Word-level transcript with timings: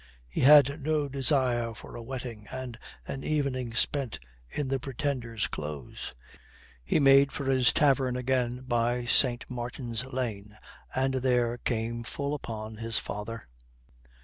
He 0.27 0.41
had 0.41 0.81
no 0.81 1.07
desire 1.07 1.75
for 1.75 1.95
a 1.95 2.01
wetting 2.01 2.47
and 2.51 2.79
an 3.07 3.23
evening 3.23 3.75
spent 3.75 4.19
in 4.49 4.67
the 4.69 4.79
Pretender's 4.79 5.45
clothes. 5.45 6.15
He 6.83 6.99
made 6.99 7.31
for 7.31 7.45
his 7.45 7.71
tavern 7.71 8.15
again 8.15 8.61
by 8.61 9.05
St. 9.05 9.45
Martin's 9.47 10.03
Lane 10.05 10.57
and 10.95 11.13
there 11.13 11.59
came 11.59 12.01
full 12.03 12.33
upon 12.33 12.77
his 12.77 12.97
father. 12.97 13.47